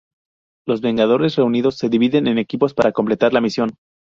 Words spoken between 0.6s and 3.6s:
Los Vengadores reunidos se dividen en equipos para completar la